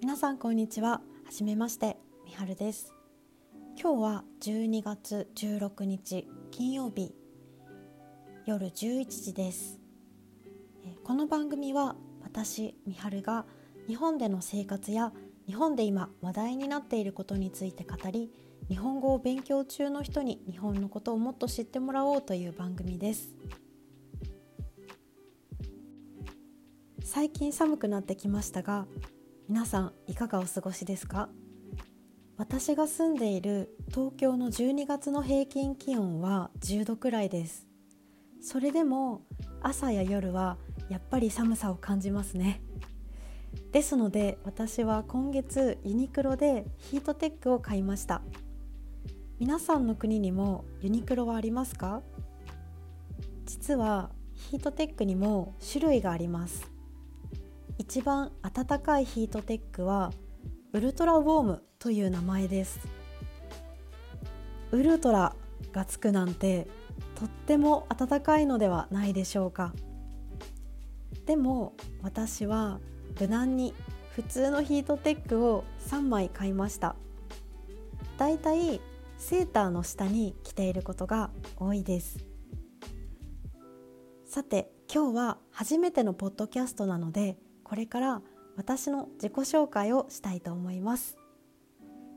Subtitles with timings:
[0.00, 1.02] 皆さんこんにちは。
[1.26, 2.94] はじめましてみはるです。
[3.78, 7.14] 今日は12月16日金曜日
[8.46, 9.78] 夜11時です。
[11.04, 13.44] この番組は私みはるが
[13.88, 15.12] 日本での生活や
[15.46, 18.32] 日本で今話題になっていることについて語り
[18.70, 23.34] 日本語を勉強中の人に日本のことをもっと知ってもらおうという番組です。
[27.04, 28.86] 最近寒くなってきましたが
[29.50, 31.28] 皆さんいかがお過ごしですか？
[32.36, 37.66] 私が住んでいる東京の12月の平均気温は10度くらいです。
[38.40, 39.22] それでも
[39.60, 40.56] 朝や夜は
[40.88, 42.62] やっぱり寒さを感じますね。
[43.72, 48.22] ですので私は今月ユニクロでヒートテックを買いました。
[49.40, 52.02] 皆さんの国にもユニクロはありますか？
[53.46, 56.70] 実はヒートテックにも種類があります。
[57.80, 60.12] 一番暖かいヒートテックは
[60.74, 62.78] ウルトラウォームという名前です。
[64.70, 65.34] ウルトラ
[65.72, 66.68] がつくなんて
[67.14, 69.72] とっても暖かいのではないでしょうか。
[71.24, 72.80] でも私は
[73.18, 73.72] 無難に
[74.14, 76.96] 普通のヒートテックを3枚買いました。
[78.18, 78.82] だいたい
[79.16, 82.18] セーターの下に着ていることが多いです。
[84.26, 87.38] さて今日は初めてのポッドキャストなので
[87.70, 88.20] これから
[88.56, 91.16] 私の自己紹介をしたいと思います。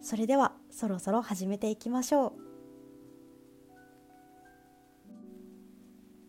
[0.00, 2.32] それではそろそろ始めていきましょう、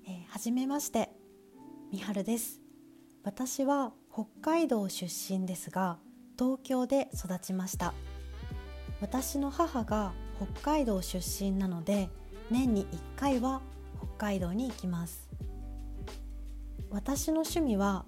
[0.06, 1.10] えー、はじめまして
[1.90, 2.60] みはるです。
[3.24, 6.00] 私は北海道出身ですが
[6.38, 7.94] 東京で育ちました。
[9.00, 12.10] 私の母が北海道出身なので
[12.52, 13.62] 年に1回は
[14.00, 15.30] 北海道に行きます。
[16.90, 18.04] 私の趣味は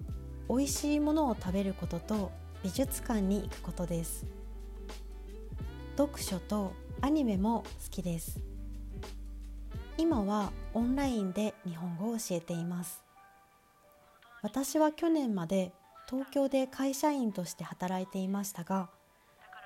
[0.49, 2.31] 美味しいものを食べることと
[2.63, 4.25] 美術館に行くことです。
[5.97, 8.39] 読書とアニメも好きです。
[9.97, 13.05] 今はオンラインで日本語を教えています。
[14.45, 15.71] 私は去年まで
[16.07, 18.89] 東京で会社員として働いていましたが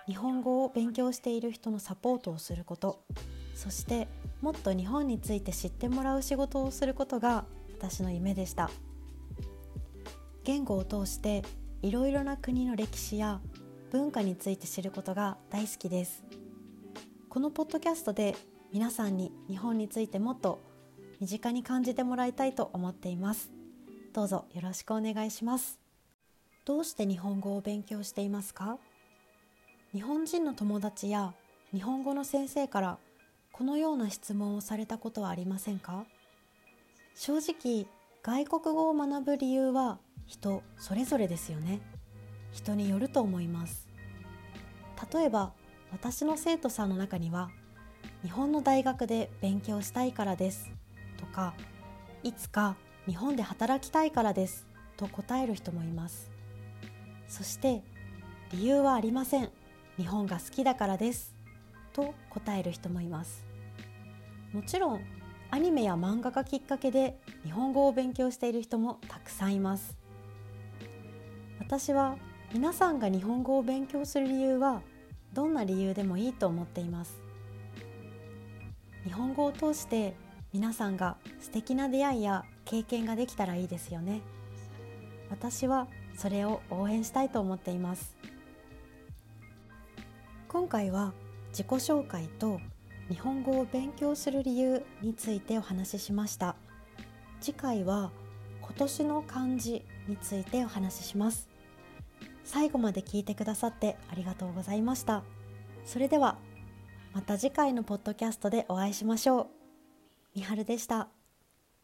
[0.08, 3.04] 日本語を勉強している人のサポートをすること
[3.56, 4.08] そして
[4.42, 7.44] もっと日本について知ってもらう仕事をすることが
[7.78, 8.70] 私の夢でした。
[10.50, 11.44] 言語を通して
[11.84, 13.40] いろいろな国の歴史や
[13.92, 16.24] 文化について知ることが大好きです。
[17.30, 18.36] このポッドキャストで
[18.74, 20.60] 皆さんに日本についてもっと
[21.20, 23.52] 身近に感じてもらいたいと思っています。
[24.12, 25.80] どうぞよろしくお願いします。
[26.66, 28.80] どうして日本語を勉強していますか？
[29.94, 31.36] 日本人の友達や
[31.72, 32.98] 日本語の先生から
[33.52, 36.06] このような質問をされたことはありませんか？
[37.14, 37.86] 正直
[38.24, 40.00] 外国語を学ぶ理由は
[40.30, 41.82] 人それぞれですよね。
[42.52, 43.90] 人によると思います。
[45.12, 45.54] 例えば
[45.92, 47.50] 私の生徒さんの中には
[48.22, 50.72] 日本の大学で勉強したいからです
[51.18, 51.56] とか
[52.22, 52.76] いつか
[53.08, 54.68] 日本で働きたいからです
[54.98, 56.30] と答える人もいます。
[57.28, 57.82] そして
[58.52, 59.50] 理由はありません。
[59.98, 61.34] 日本が好きだからです
[61.92, 63.44] と答える人もいます。
[64.54, 65.02] もちろん
[65.50, 69.99] アニメや漫画がきっかけで日本語を勉強している人もたくさんいます。
[71.70, 72.18] 私は
[72.52, 74.82] 皆さんが日本語を勉強する理由は
[75.34, 77.22] どんな理由でもいいと思っています。
[79.04, 80.16] 日本語を通して
[80.52, 84.22] 皆さんが素敵な出会いや経験ができたらいいですよね。
[85.30, 85.88] 私は
[86.18, 88.18] それを応援したいと思っています。
[90.48, 91.14] 今回は
[91.50, 92.60] 自己紹介と
[93.10, 96.56] 日本語を勉強する理由についてお話ししました。
[97.40, 98.10] 次回は
[98.60, 101.59] 今年の漢字についてお話しします。
[102.52, 105.22] 最後まで聞いてくださってありがとうございました。
[105.86, 106.40] それでは
[107.14, 109.48] また次回のポッドキャストでお会いしましょう。
[110.36, 111.10] みはるでした。